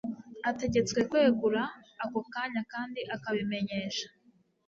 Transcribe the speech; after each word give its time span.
ategetswe 0.49 0.99
kwegura 1.09 1.61
ako 2.03 2.19
kanya 2.33 2.61
kandi 2.73 2.99
akabimenyesha 3.15 4.07